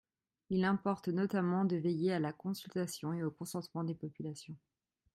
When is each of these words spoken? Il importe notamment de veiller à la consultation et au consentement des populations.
Il 0.49 0.65
importe 0.65 1.09
notamment 1.09 1.63
de 1.63 1.75
veiller 1.75 2.11
à 2.11 2.19
la 2.19 2.33
consultation 2.33 3.13
et 3.13 3.21
au 3.21 3.29
consentement 3.29 3.83
des 3.83 3.93
populations. 3.93 4.55